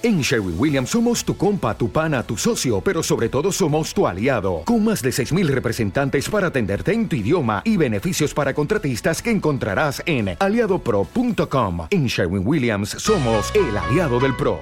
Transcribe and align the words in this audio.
En 0.00 0.20
Sherwin 0.20 0.54
Williams 0.56 0.90
somos 0.90 1.24
tu 1.24 1.36
compa, 1.36 1.76
tu 1.76 1.90
pana, 1.90 2.22
tu 2.22 2.36
socio, 2.36 2.80
pero 2.80 3.02
sobre 3.02 3.28
todo 3.28 3.50
somos 3.50 3.92
tu 3.92 4.06
aliado, 4.06 4.62
con 4.64 4.84
más 4.84 5.02
de 5.02 5.10
6.000 5.10 5.48
representantes 5.48 6.28
para 6.28 6.46
atenderte 6.46 6.92
en 6.92 7.08
tu 7.08 7.16
idioma 7.16 7.62
y 7.64 7.76
beneficios 7.76 8.32
para 8.32 8.54
contratistas 8.54 9.20
que 9.20 9.32
encontrarás 9.32 10.00
en 10.06 10.36
aliadopro.com. 10.38 11.88
En 11.90 12.06
Sherwin 12.06 12.46
Williams 12.46 12.90
somos 12.90 13.52
el 13.56 13.76
aliado 13.76 14.20
del 14.20 14.36
PRO. 14.36 14.60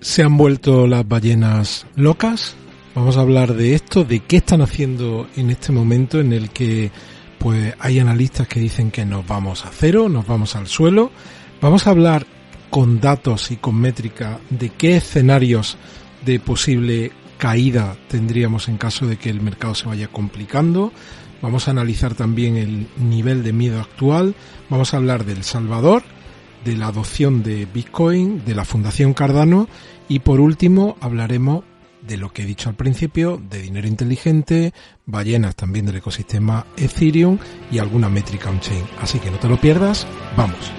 ¿Se 0.00 0.22
han 0.22 0.36
vuelto 0.36 0.86
las 0.86 1.08
ballenas 1.08 1.86
locas? 1.94 2.54
Vamos 2.94 3.16
a 3.16 3.22
hablar 3.22 3.54
de 3.54 3.74
esto, 3.74 4.04
de 4.04 4.20
qué 4.20 4.36
están 4.36 4.60
haciendo 4.60 5.26
en 5.36 5.48
este 5.48 5.72
momento 5.72 6.20
en 6.20 6.34
el 6.34 6.50
que 6.50 6.90
pues 7.38 7.72
hay 7.78 7.98
analistas 7.98 8.46
que 8.46 8.60
dicen 8.60 8.90
que 8.90 9.06
nos 9.06 9.26
vamos 9.26 9.64
a 9.64 9.70
cero, 9.72 10.10
nos 10.10 10.26
vamos 10.26 10.54
al 10.54 10.66
suelo. 10.66 11.10
Vamos 11.62 11.86
a 11.86 11.90
hablar 11.90 12.26
con 12.70 13.00
datos 13.00 13.50
y 13.50 13.56
con 13.56 13.76
métrica 13.76 14.40
de 14.50 14.70
qué 14.70 14.96
escenarios 14.96 15.76
de 16.24 16.40
posible 16.40 17.12
caída 17.38 17.96
tendríamos 18.08 18.68
en 18.68 18.78
caso 18.78 19.06
de 19.06 19.16
que 19.16 19.30
el 19.30 19.40
mercado 19.40 19.74
se 19.74 19.86
vaya 19.86 20.08
complicando. 20.08 20.92
Vamos 21.42 21.68
a 21.68 21.70
analizar 21.70 22.14
también 22.14 22.56
el 22.56 22.88
nivel 22.96 23.42
de 23.42 23.52
miedo 23.52 23.80
actual. 23.80 24.34
Vamos 24.70 24.94
a 24.94 24.96
hablar 24.96 25.24
del 25.24 25.44
Salvador, 25.44 26.02
de 26.64 26.76
la 26.76 26.88
adopción 26.88 27.42
de 27.42 27.66
Bitcoin, 27.66 28.44
de 28.44 28.54
la 28.54 28.64
Fundación 28.64 29.14
Cardano 29.14 29.68
y 30.08 30.20
por 30.20 30.40
último 30.40 30.96
hablaremos 31.00 31.64
de 32.06 32.16
lo 32.16 32.32
que 32.32 32.42
he 32.42 32.46
dicho 32.46 32.68
al 32.68 32.76
principio, 32.76 33.40
de 33.50 33.60
dinero 33.60 33.88
inteligente, 33.88 34.72
ballenas 35.06 35.56
también 35.56 35.86
del 35.86 35.96
ecosistema 35.96 36.66
Ethereum 36.76 37.38
y 37.70 37.78
alguna 37.78 38.08
métrica 38.08 38.50
on-chain. 38.50 38.84
Así 39.00 39.18
que 39.18 39.30
no 39.30 39.38
te 39.38 39.48
lo 39.48 39.60
pierdas, 39.60 40.06
vamos. 40.36 40.72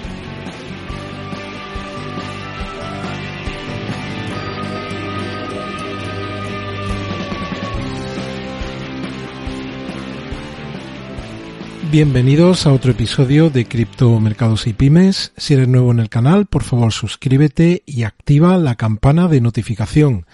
Bienvenidos 11.90 12.66
a 12.66 12.72
otro 12.74 12.90
episodio 12.90 13.48
de 13.48 13.64
Cripto 13.64 14.20
Mercados 14.20 14.66
y 14.66 14.74
Pymes. 14.74 15.32
Si 15.38 15.54
eres 15.54 15.68
nuevo 15.68 15.90
en 15.90 16.00
el 16.00 16.10
canal, 16.10 16.44
por 16.44 16.62
favor 16.62 16.92
suscríbete 16.92 17.82
y 17.86 18.02
activa 18.02 18.58
la 18.58 18.74
campana 18.74 19.26
de 19.26 19.40
notificación. 19.40 20.26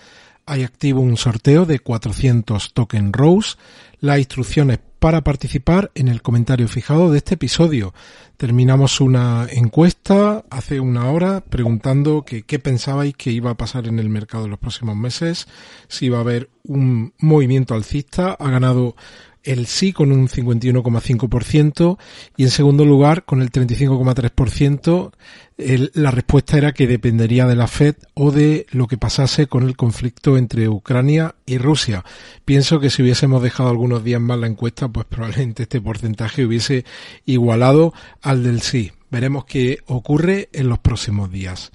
Hay 0.46 0.64
activo 0.64 1.00
un 1.00 1.16
sorteo 1.16 1.64
de 1.64 1.78
400 1.78 2.72
token 2.72 3.12
Rose. 3.12 3.56
Las 4.00 4.18
instrucciones 4.18 4.80
para 4.98 5.22
participar 5.22 5.92
en 5.94 6.08
el 6.08 6.22
comentario 6.22 6.66
fijado 6.66 7.12
de 7.12 7.18
este 7.18 7.34
episodio. 7.34 7.94
Terminamos 8.36 9.00
una 9.00 9.46
encuesta 9.48 10.44
hace 10.50 10.80
una 10.80 11.08
hora 11.10 11.40
preguntando 11.40 12.24
que 12.24 12.42
qué 12.42 12.58
pensabais 12.58 13.14
que 13.14 13.30
iba 13.30 13.52
a 13.52 13.56
pasar 13.56 13.86
en 13.86 14.00
el 14.00 14.08
mercado 14.08 14.46
en 14.46 14.50
los 14.50 14.58
próximos 14.58 14.96
meses, 14.96 15.46
si 15.86 16.06
iba 16.06 16.18
a 16.18 16.22
haber 16.22 16.50
un 16.64 17.12
movimiento 17.18 17.74
alcista. 17.74 18.36
Ha 18.40 18.50
ganado 18.50 18.96
el 19.44 19.66
sí 19.66 19.92
con 19.92 20.10
un 20.10 20.28
51,5% 20.28 21.98
y 22.36 22.42
en 22.44 22.50
segundo 22.50 22.84
lugar 22.84 23.24
con 23.24 23.42
el 23.42 23.52
35,3% 23.52 25.12
la 25.56 26.10
respuesta 26.10 26.58
era 26.58 26.72
que 26.72 26.88
dependería 26.88 27.46
de 27.46 27.54
la 27.54 27.68
Fed 27.68 27.94
o 28.14 28.32
de 28.32 28.66
lo 28.70 28.88
que 28.88 28.98
pasase 28.98 29.46
con 29.46 29.62
el 29.62 29.76
conflicto 29.76 30.36
entre 30.36 30.68
Ucrania 30.68 31.36
y 31.46 31.58
Rusia. 31.58 32.04
Pienso 32.44 32.80
que 32.80 32.90
si 32.90 33.02
hubiésemos 33.02 33.42
dejado 33.42 33.68
algunos 33.68 34.02
días 34.02 34.20
más 34.20 34.38
la 34.38 34.48
encuesta, 34.48 34.88
pues 34.88 35.06
probablemente 35.06 35.62
este 35.62 35.80
porcentaje 35.80 36.44
hubiese 36.44 36.84
igualado 37.24 37.94
al 38.22 38.42
del 38.42 38.62
sí. 38.62 38.90
Veremos 39.10 39.44
qué 39.44 39.78
ocurre 39.86 40.48
en 40.52 40.68
los 40.68 40.80
próximos 40.80 41.30
días. 41.30 41.70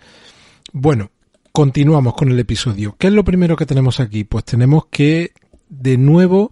Bueno, 0.73 1.11
continuamos 1.53 2.15
con 2.15 2.29
el 2.29 2.39
episodio. 2.39 2.95
¿Qué 2.97 3.07
es 3.07 3.13
lo 3.13 3.23
primero 3.23 3.55
que 3.55 3.65
tenemos 3.65 4.01
aquí? 4.01 4.25
Pues 4.25 4.43
tenemos 4.43 4.87
que 4.87 5.31
de 5.69 5.97
nuevo 5.97 6.51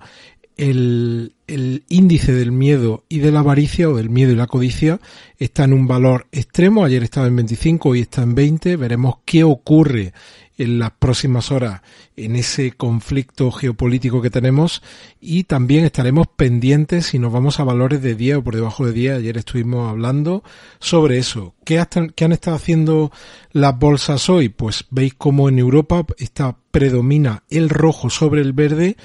el, 0.57 1.33
índice 1.87 2.33
del 2.33 2.51
miedo 2.51 3.05
y 3.07 3.19
de 3.19 3.31
la 3.31 3.39
avaricia 3.39 3.89
o 3.89 3.95
del 3.95 4.09
miedo 4.09 4.33
y 4.33 4.35
la 4.35 4.47
codicia 4.47 4.99
está 5.37 5.63
en 5.63 5.73
un 5.73 5.87
valor 5.87 6.27
extremo. 6.31 6.83
Ayer 6.83 7.03
estaba 7.03 7.27
en 7.27 7.35
25, 7.37 7.89
hoy 7.89 8.01
está 8.01 8.23
en 8.23 8.35
20. 8.35 8.75
Veremos 8.75 9.19
qué 9.23 9.43
ocurre 9.43 10.13
en 10.57 10.79
las 10.79 10.91
próximas 10.91 11.51
horas 11.51 11.81
en 12.15 12.35
ese 12.35 12.71
conflicto 12.71 13.51
geopolítico 13.51 14.21
que 14.21 14.31
tenemos 14.31 14.81
y 15.21 15.43
también 15.43 15.85
estaremos 15.85 16.27
pendientes 16.27 17.05
si 17.05 17.19
nos 17.19 17.31
vamos 17.31 17.59
a 17.59 17.63
valores 17.63 18.01
de 18.01 18.15
10 18.15 18.37
o 18.37 18.43
por 18.43 18.55
debajo 18.55 18.85
de 18.85 18.91
10. 18.91 19.17
Ayer 19.17 19.37
estuvimos 19.37 19.89
hablando 19.89 20.43
sobre 20.79 21.19
eso. 21.19 21.53
¿Qué, 21.63 21.81
qué 22.15 22.25
han 22.25 22.31
estado 22.31 22.57
haciendo 22.57 23.11
las 23.51 23.77
bolsas 23.77 24.29
hoy? 24.29 24.49
Pues 24.49 24.85
veis 24.89 25.13
como 25.13 25.47
en 25.47 25.59
Europa 25.59 26.05
está, 26.17 26.57
predomina 26.71 27.43
el 27.49 27.69
rojo 27.69 28.09
sobre 28.09 28.41
el 28.41 28.53
verde 28.53 28.97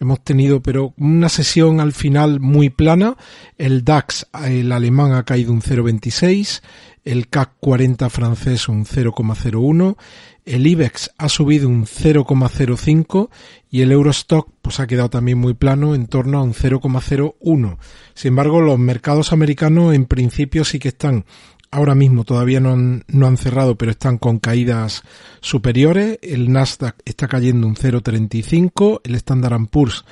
Hemos 0.00 0.22
tenido, 0.22 0.62
pero 0.62 0.94
una 0.96 1.28
sesión 1.28 1.80
al 1.80 1.92
final 1.92 2.38
muy 2.38 2.70
plana. 2.70 3.16
El 3.56 3.84
DAX, 3.84 4.26
el 4.44 4.70
alemán, 4.70 5.12
ha 5.12 5.24
caído 5.24 5.52
un 5.52 5.60
0,26. 5.60 6.62
El 7.04 7.28
CAC 7.28 7.54
40 7.58 8.08
francés 8.08 8.68
un 8.68 8.84
0,01. 8.84 9.96
El 10.44 10.66
IBEX 10.66 11.10
ha 11.18 11.28
subido 11.28 11.68
un 11.68 11.84
0,05 11.84 13.28
y 13.70 13.82
el 13.82 13.92
Eurostock 13.92 14.50
pues 14.62 14.80
ha 14.80 14.86
quedado 14.86 15.10
también 15.10 15.36
muy 15.36 15.54
plano 15.54 15.94
en 15.94 16.06
torno 16.06 16.38
a 16.38 16.42
un 16.42 16.54
0,01. 16.54 17.78
Sin 18.14 18.28
embargo, 18.28 18.60
los 18.60 18.78
mercados 18.78 19.32
americanos 19.32 19.94
en 19.94 20.06
principio 20.06 20.64
sí 20.64 20.78
que 20.78 20.88
están 20.88 21.26
ahora 21.70 21.94
mismo 21.94 22.24
todavía 22.24 22.60
no 22.60 22.72
han, 22.72 23.04
no 23.08 23.26
han 23.26 23.36
cerrado, 23.36 23.76
pero 23.76 23.90
están 23.90 24.18
con 24.18 24.38
caídas 24.38 25.02
superiores. 25.40 26.18
El 26.22 26.52
Nasdaq 26.52 26.96
está 27.04 27.28
cayendo 27.28 27.66
un 27.66 27.76
0,35, 27.76 29.00
el 29.04 29.14
Standard 29.16 29.66
Poor's 29.70 30.04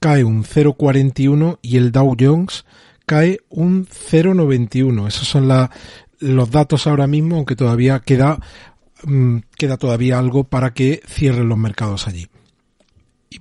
cae 0.00 0.24
un 0.24 0.44
0,41 0.44 1.58
y 1.62 1.76
el 1.76 1.92
Dow 1.92 2.16
Jones 2.18 2.64
cae 3.06 3.40
un 3.48 3.86
0,91. 3.86 5.06
Esos 5.08 5.28
son 5.28 5.48
los 6.20 6.50
datos 6.50 6.86
ahora 6.86 7.06
mismo, 7.06 7.36
aunque 7.36 7.56
todavía 7.56 8.00
queda, 8.00 8.38
mm, 9.04 9.38
queda 9.56 9.76
todavía 9.76 10.18
algo 10.18 10.44
para 10.44 10.74
que 10.74 11.00
cierren 11.06 11.48
los 11.48 11.58
mercados 11.58 12.06
allí. 12.08 12.26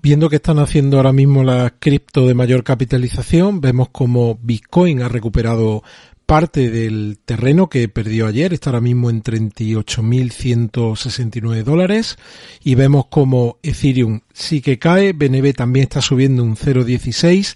Viendo 0.02 0.30
que 0.30 0.38
están 0.38 0.60
haciendo 0.60 0.98
ahora 0.98 1.14
mismo 1.14 1.44
la 1.44 1.74
cripto 1.80 2.28
de 2.28 2.34
mayor 2.34 2.64
capitalización, 2.64 3.62
vemos 3.62 3.90
como 3.90 4.38
Bitcoin 4.42 5.02
ha 5.02 5.08
recuperado 5.08 5.84
parte 6.26 6.70
del 6.70 7.18
terreno 7.24 7.70
que 7.70 7.88
perdió 7.88 8.28
ayer, 8.28 8.54
está 8.54 8.72
ahora 8.72 8.82
mismo 8.82 9.10
en 9.10 9.24
38.169 9.24 11.64
dólares 11.64 12.18
y 12.64 12.76
vemos 12.76 13.06
como 13.08 13.60
Ethereum 13.64 14.20
sí 14.34 14.62
que 14.62 14.80
cae, 14.80 15.14
BNB 15.14 15.54
también 15.54 15.84
está 15.84 16.02
subiendo 16.02 16.44
un 16.44 16.56
0.16 16.56 17.56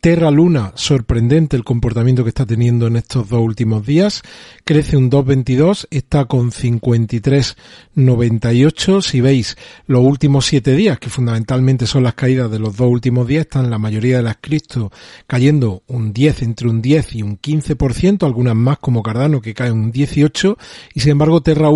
Terra 0.00 0.30
Luna, 0.30 0.72
sorprendente 0.76 1.58
el 1.58 1.64
comportamiento 1.64 2.24
que 2.24 2.30
está 2.30 2.46
teniendo 2.46 2.86
en 2.86 2.96
estos 2.96 3.28
dos 3.28 3.42
últimos 3.42 3.84
días. 3.84 4.22
Crece 4.64 4.96
un 4.96 5.10
2.22, 5.10 5.88
está 5.90 6.24
con 6.24 6.52
53.98. 6.52 9.02
Si 9.02 9.20
veis 9.20 9.58
los 9.86 10.02
últimos 10.02 10.46
siete 10.46 10.74
días, 10.74 10.98
que 10.98 11.10
fundamentalmente 11.10 11.86
son 11.86 12.04
las 12.04 12.14
caídas 12.14 12.50
de 12.50 12.58
los 12.58 12.78
dos 12.78 12.88
últimos 12.88 13.28
días, 13.28 13.42
están 13.42 13.68
la 13.68 13.76
mayoría 13.76 14.16
de 14.16 14.22
las 14.22 14.38
cripto 14.40 14.90
cayendo 15.26 15.82
un 15.86 16.14
10, 16.14 16.44
entre 16.44 16.70
un 16.70 16.80
10 16.80 17.16
y 17.16 17.22
un 17.22 17.38
15%, 17.38 18.24
algunas 18.24 18.56
más 18.56 18.78
como 18.78 19.02
Cardano 19.02 19.42
que 19.42 19.52
cae 19.52 19.70
un 19.70 19.92
18, 19.92 20.56
y 20.94 21.00
sin 21.00 21.12
embargo 21.12 21.42
Terra, 21.42 21.68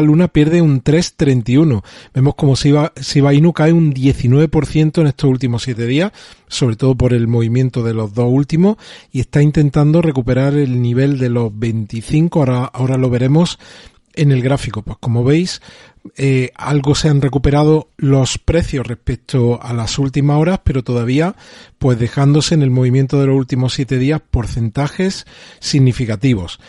Luna 0.00 0.28
pierde 0.28 0.62
un 0.62 0.80
3.31. 0.80 1.82
Vemos 2.14 2.36
como 2.36 2.54
Shiba 2.54 2.92
Inu 3.34 3.52
cae 3.52 3.72
un 3.72 3.92
19% 3.92 5.00
en 5.00 5.08
estos 5.08 5.28
últimos 5.28 5.64
siete 5.64 5.86
días, 5.86 6.12
sobre 6.46 6.76
todo 6.76 6.94
por 6.94 7.12
el 7.12 7.26
movimiento 7.26 7.63
de 7.70 7.94
los 7.94 8.14
dos 8.14 8.30
últimos 8.30 8.76
y 9.10 9.20
está 9.20 9.42
intentando 9.42 10.02
recuperar 10.02 10.54
el 10.54 10.80
nivel 10.82 11.18
de 11.18 11.30
los 11.30 11.56
25, 11.56 12.38
ahora, 12.40 12.64
ahora 12.64 12.96
lo 12.96 13.10
veremos 13.10 13.58
en 14.14 14.32
el 14.32 14.42
gráfico. 14.42 14.82
Pues 14.82 14.98
como 15.00 15.24
veis, 15.24 15.60
eh, 16.16 16.50
algo 16.54 16.94
se 16.94 17.08
han 17.08 17.20
recuperado 17.20 17.88
los 17.96 18.38
precios 18.38 18.86
respecto 18.86 19.60
a 19.62 19.72
las 19.72 19.98
últimas 19.98 20.38
horas, 20.38 20.60
pero 20.64 20.84
todavía 20.84 21.34
pues 21.78 21.98
dejándose 21.98 22.54
en 22.54 22.62
el 22.62 22.70
movimiento 22.70 23.20
de 23.20 23.26
los 23.26 23.36
últimos 23.36 23.74
siete 23.74 23.98
días 23.98 24.20
porcentajes 24.30 25.26
significativos. 25.60 26.60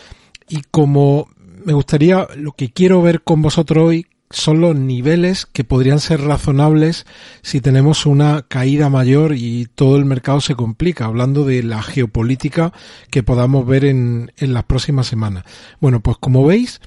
Y 0.48 0.62
como 0.70 1.28
me 1.64 1.72
gustaría, 1.72 2.28
lo 2.36 2.52
que 2.52 2.70
quiero 2.70 3.02
ver 3.02 3.22
con 3.22 3.42
vosotros 3.42 3.88
hoy, 3.88 4.06
son 4.30 4.60
los 4.60 4.74
niveles 4.74 5.46
que 5.46 5.64
podrían 5.64 6.00
ser 6.00 6.20
razonables 6.22 7.06
si 7.42 7.60
tenemos 7.60 8.06
una 8.06 8.42
caída 8.42 8.88
mayor 8.90 9.34
y 9.36 9.66
todo 9.74 9.96
el 9.96 10.04
mercado 10.04 10.40
se 10.40 10.54
complica, 10.54 11.04
hablando 11.04 11.44
de 11.44 11.62
la 11.62 11.82
geopolítica 11.82 12.72
que 13.10 13.22
podamos 13.22 13.66
ver 13.66 13.84
en, 13.84 14.32
las 14.38 14.64
próximas 14.64 15.06
semanas. 15.06 15.44
Bueno, 15.80 16.00
pues 16.00 16.16
como 16.18 16.44
veis, 16.44 16.80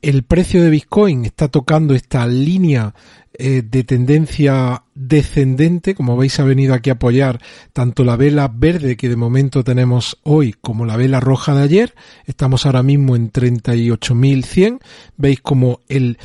el 0.00 0.22
precio 0.22 0.62
de 0.62 0.70
Bitcoin 0.70 1.24
está 1.24 1.48
tocando 1.48 1.94
esta 1.94 2.26
línea 2.26 2.94
eh, 3.34 3.62
de 3.62 3.84
tendencia 3.84 4.84
descendente, 4.94 5.94
como 5.94 6.16
veis 6.16 6.40
ha 6.40 6.44
venido 6.44 6.74
aquí 6.74 6.90
a 6.90 6.94
apoyar 6.94 7.40
tanto 7.72 8.04
la 8.04 8.16
vela 8.16 8.50
verde 8.52 8.96
que 8.96 9.08
de 9.08 9.16
momento 9.16 9.62
tenemos 9.62 10.18
hoy 10.22 10.54
como 10.60 10.86
la 10.86 10.96
vela 10.96 11.20
roja 11.20 11.54
de 11.54 11.62
ayer. 11.62 11.94
Estamos 12.24 12.64
ahora 12.64 12.82
mismo 12.82 13.14
en 13.14 13.30
38.100. 13.30 14.80
Veis 15.16 15.40
como 15.40 15.80
el 15.88 16.18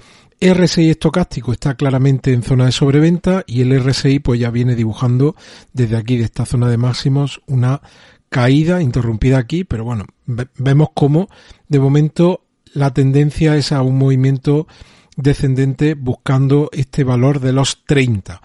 RSI 0.43 0.89
estocástico 0.89 1.53
está 1.53 1.75
claramente 1.75 2.33
en 2.33 2.43
zona 2.43 2.65
de 2.65 2.73
sobreventa 2.73 3.45
y 3.47 3.61
el 3.61 3.79
RSI 3.81 4.19
pues 4.19 4.41
ya 4.41 4.49
viene 4.49 4.75
dibujando 4.75 5.37
desde 5.71 5.95
aquí 5.95 6.17
de 6.17 6.25
esta 6.25 6.45
zona 6.45 6.67
de 6.67 6.75
máximos 6.75 7.41
una 7.47 7.81
caída 8.27 8.81
interrumpida 8.81 9.37
aquí, 9.37 9.63
pero 9.63 9.85
bueno, 9.85 10.05
vemos 10.25 10.89
cómo 10.93 11.29
de 11.69 11.79
momento 11.79 12.43
la 12.73 12.93
tendencia 12.93 13.55
es 13.55 13.71
a 13.71 13.81
un 13.83 13.97
movimiento 13.97 14.67
descendente 15.15 15.93
buscando 15.93 16.69
este 16.73 17.05
valor 17.05 17.39
de 17.39 17.53
los 17.53 17.85
30. 17.85 18.41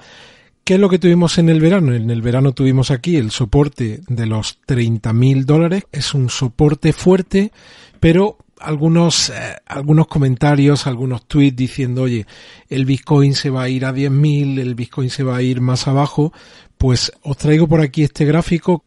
¿Qué 0.63 0.75
es 0.75 0.81
lo 0.81 0.91
que 0.91 1.01
tuvimos 1.01 1.37
en 1.39 1.49
el 1.49 1.61
verano? 1.61 1.95
En 1.95 2.11
el 2.11 2.23
verano 2.23 2.53
tuvimos 2.53 2.93
aquí 2.93 3.17
el 3.17 3.33
soporte 3.33 4.03
de 4.07 4.27
los 4.27 4.61
30 4.67 5.13
mil 5.15 5.47
dólares. 5.47 5.85
Es 5.91 6.15
un 6.15 6.31
soporte 6.31 6.93
fuerte, 6.93 7.51
pero 7.99 8.39
algunos, 8.61 9.31
eh, 9.31 9.57
algunos 9.67 10.07
comentarios, 10.07 10.87
algunos 10.87 11.27
tweets 11.27 11.57
diciendo, 11.57 12.03
oye, 12.03 12.27
el 12.69 12.85
Bitcoin 12.85 13.35
se 13.35 13.51
va 13.51 13.63
a 13.63 13.69
ir 13.69 13.85
a 13.85 13.93
10.000, 13.93 14.59
el 14.61 14.75
Bitcoin 14.75 15.11
se 15.11 15.23
va 15.23 15.37
a 15.37 15.43
ir 15.43 15.61
más 15.61 15.89
abajo, 15.89 16.33
pues 16.77 17.13
os 17.23 17.37
traigo 17.37 17.67
por 17.69 17.81
aquí 17.81 18.03
este 18.03 18.25
gráfico 18.25 18.85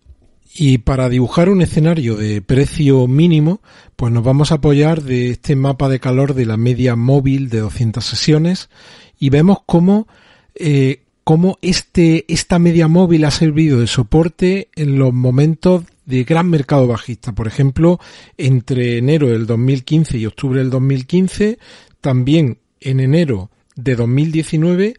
y 0.54 0.80
para 0.80 1.10
dibujar 1.10 1.50
un 1.50 1.62
escenario 1.62 2.18
de 2.18 2.42
precio 2.42 3.08
mínimo, 3.08 3.62
pues 3.96 4.12
nos 4.12 4.24
vamos 4.24 4.52
a 4.52 4.56
apoyar 4.56 5.02
de 5.02 5.32
este 5.32 5.56
mapa 5.56 5.88
de 5.88 6.00
calor 6.00 6.34
de 6.34 6.46
la 6.46 6.58
media 6.58 6.96
móvil 6.96 7.50
de 7.50 7.60
200 7.60 8.04
sesiones 8.04 8.70
y 9.18 9.30
vemos 9.30 9.60
cómo, 9.66 10.08
eh, 10.56 11.04
cómo 11.24 11.58
este, 11.62 12.26
esta 12.28 12.60
media 12.60 12.88
móvil 12.88 13.24
ha 13.26 13.32
servido 13.32 13.80
de 13.80 13.88
soporte 13.88 14.68
en 14.76 15.00
los 15.00 15.14
momentos 15.14 15.84
de 16.12 16.26
gran 16.26 16.50
mercado 16.50 16.88
bajista. 16.88 17.32
Por 17.32 17.48
ejemplo, 17.48 18.00
entre 18.38 18.98
enero 18.98 19.30
del 19.30 19.46
2015 19.46 20.18
y 20.18 20.26
octubre 20.26 20.60
del 20.60 20.70
2015, 20.70 21.58
también 22.02 22.60
en 22.82 23.00
enero 23.00 23.50
de 23.76 23.96
2019 23.96 24.96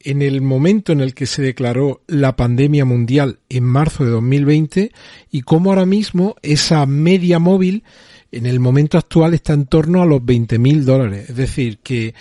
en 0.00 0.22
el 0.22 0.40
momento 0.40 0.92
en 0.92 1.00
el 1.00 1.14
que 1.14 1.26
se 1.26 1.42
declaró 1.42 2.00
la 2.06 2.36
pandemia 2.36 2.84
mundial 2.84 3.40
en 3.48 3.64
marzo 3.64 4.04
de 4.04 4.10
2020 4.10 4.92
y 5.30 5.40
cómo 5.42 5.70
ahora 5.70 5.84
mismo 5.84 6.36
esa 6.42 6.86
media 6.86 7.38
móvil 7.38 7.82
en 8.30 8.46
el 8.46 8.60
momento 8.60 8.98
actual 8.98 9.34
está 9.34 9.52
en 9.52 9.66
torno 9.66 10.02
a 10.02 10.06
los 10.06 10.24
20 10.24 10.58
mil 10.58 10.84
dólares. 10.84 11.30
Es 11.30 11.36
decir, 11.36 11.78
que 11.78 12.14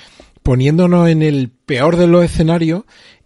poniéndonos 0.44 1.08
en 1.10 1.22
el 1.22 1.50
peor 1.50 1.96
de 1.96 2.08
los 2.08 2.26
escenarios, 2.26 2.84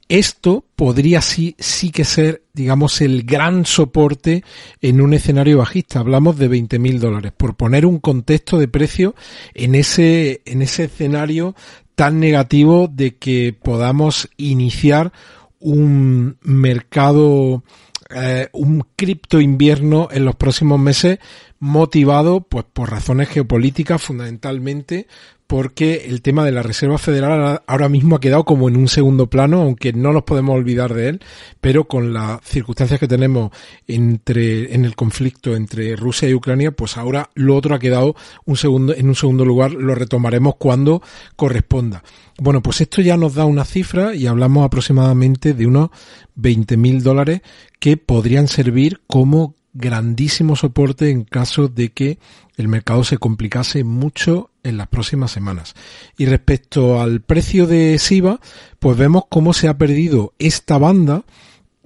esto 0.09 0.65
podría 0.75 1.21
sí, 1.21 1.55
sí 1.59 1.91
que 1.91 2.03
ser, 2.03 2.43
digamos, 2.53 2.99
el 2.99 3.23
gran 3.23 3.65
soporte 3.65 4.43
en 4.81 5.01
un 5.01 5.13
escenario 5.13 5.59
bajista. 5.59 5.99
Hablamos 5.99 6.37
de 6.37 6.47
20 6.47 6.79
mil 6.79 6.99
dólares. 6.99 7.31
Por 7.37 7.55
poner 7.55 7.85
un 7.85 7.99
contexto 7.99 8.57
de 8.57 8.67
precio 8.67 9.15
en 9.53 9.75
ese, 9.75 10.41
en 10.45 10.63
ese 10.63 10.85
escenario 10.85 11.55
tan 11.93 12.19
negativo 12.19 12.87
de 12.91 13.17
que 13.17 13.55
podamos 13.61 14.29
iniciar 14.35 15.13
un 15.59 16.37
mercado, 16.41 17.63
eh, 18.09 18.49
un 18.53 18.85
cripto 18.95 19.39
invierno 19.39 20.07
en 20.11 20.25
los 20.25 20.35
próximos 20.35 20.79
meses 20.79 21.19
motivado 21.59 22.41
pues 22.41 22.65
por 22.71 22.89
razones 22.89 23.29
geopolíticas 23.29 24.01
fundamentalmente 24.01 25.07
porque 25.49 26.05
el 26.05 26.21
tema 26.21 26.45
de 26.45 26.51
la 26.51 26.61
Reserva 26.61 26.99
Federal 26.99 27.63
ahora 27.65 27.89
mismo 27.89 28.15
ha 28.15 28.19
quedado 28.19 28.45
como 28.45 28.69
en 28.69 28.77
un 28.77 28.87
segundo 28.87 29.31
plano, 29.31 29.63
aunque 29.63 29.93
no 29.93 30.13
nos 30.13 30.21
podemos 30.21 30.55
olvidar 30.55 30.93
de 30.93 31.09
él, 31.09 31.21
pero 31.59 31.85
con 31.85 32.13
las 32.13 32.39
circunstancias 32.43 32.99
que 32.99 33.07
tenemos 33.07 33.49
entre, 33.87 34.75
en 34.75 34.85
el 34.85 34.95
conflicto 34.95 35.55
entre 35.55 35.95
Rusia 35.95 36.29
y 36.29 36.35
Ucrania, 36.35 36.69
pues 36.69 36.97
ahora 36.97 37.31
lo 37.33 37.55
otro 37.55 37.73
ha 37.73 37.79
quedado 37.79 38.15
un 38.45 38.57
segundo, 38.57 38.93
en 38.93 39.09
un 39.09 39.15
segundo 39.15 39.43
lugar, 39.43 39.71
lo 39.71 39.95
retomaremos 39.95 40.57
cuando 40.57 41.01
corresponda. 41.35 42.03
Bueno, 42.37 42.61
pues 42.61 42.81
esto 42.81 43.01
ya 43.01 43.17
nos 43.17 43.33
da 43.33 43.45
una 43.45 43.65
cifra 43.65 44.13
y 44.13 44.27
hablamos 44.27 44.63
aproximadamente 44.63 45.55
de 45.55 45.65
unos 45.65 45.89
20 46.35 46.77
mil 46.77 47.01
dólares 47.01 47.41
que 47.79 47.97
podrían 47.97 48.47
servir 48.47 49.01
como 49.07 49.55
grandísimo 49.73 50.55
soporte 50.55 51.09
en 51.09 51.23
caso 51.23 51.67
de 51.67 51.89
que 51.89 52.19
el 52.57 52.67
mercado 52.67 53.03
se 53.03 53.17
complicase 53.17 53.83
mucho 53.83 54.49
en 54.63 54.77
las 54.77 54.87
próximas 54.87 55.31
semanas. 55.31 55.75
Y 56.17 56.25
respecto 56.25 57.01
al 57.01 57.21
precio 57.21 57.67
de 57.67 57.97
SIVA, 57.97 58.39
pues 58.79 58.97
vemos 58.97 59.23
cómo 59.29 59.53
se 59.53 59.67
ha 59.67 59.77
perdido 59.77 60.33
esta 60.39 60.77
banda 60.77 61.23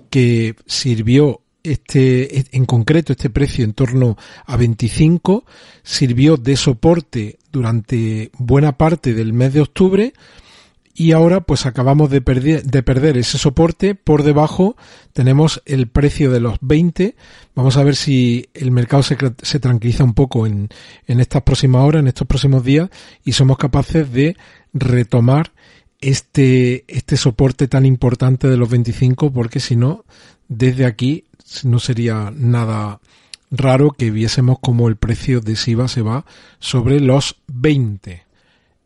que 0.09 0.55
sirvió 0.65 1.41
este, 1.63 2.45
en 2.55 2.65
concreto 2.65 3.13
este 3.13 3.29
precio 3.29 3.63
en 3.63 3.73
torno 3.73 4.17
a 4.45 4.57
25, 4.57 5.45
sirvió 5.81 6.37
de 6.37 6.57
soporte 6.57 7.39
durante 7.51 8.31
buena 8.37 8.77
parte 8.77 9.13
del 9.13 9.33
mes 9.33 9.53
de 9.53 9.61
octubre, 9.61 10.13
y 10.93 11.11
ahora 11.11 11.41
pues 11.41 11.65
acabamos 11.65 12.09
de 12.09 12.21
perder, 12.21 12.63
de 12.63 12.83
perder 12.83 13.17
ese 13.17 13.37
soporte. 13.37 13.95
Por 13.95 14.23
debajo 14.23 14.75
tenemos 15.13 15.61
el 15.65 15.87
precio 15.87 16.31
de 16.31 16.39
los 16.39 16.57
20. 16.61 17.15
Vamos 17.55 17.77
a 17.77 17.83
ver 17.83 17.95
si 17.95 18.49
el 18.53 18.71
mercado 18.71 19.01
se, 19.03 19.59
tranquiliza 19.59 20.03
un 20.03 20.13
poco 20.13 20.45
en, 20.45 20.69
en 21.07 21.19
estas 21.19 21.41
próximas 21.41 21.83
horas, 21.83 22.01
en 22.01 22.07
estos 22.07 22.27
próximos 22.27 22.63
días 22.63 22.89
y 23.23 23.31
somos 23.31 23.57
capaces 23.57 24.11
de 24.11 24.37
retomar 24.73 25.51
este, 25.99 26.83
este 26.87 27.17
soporte 27.17 27.67
tan 27.67 27.85
importante 27.85 28.47
de 28.47 28.57
los 28.57 28.69
25 28.69 29.31
porque 29.31 29.59
si 29.59 29.75
no, 29.75 30.05
desde 30.47 30.85
aquí 30.85 31.25
no 31.63 31.79
sería 31.79 32.31
nada 32.35 32.99
raro 33.49 33.91
que 33.91 34.11
viésemos 34.11 34.57
como 34.59 34.89
el 34.89 34.95
precio 34.95 35.39
de 35.39 35.55
SIVA 35.55 35.87
se 35.87 36.01
va 36.01 36.25
sobre 36.59 36.99
los 36.99 37.37
20. 37.47 38.23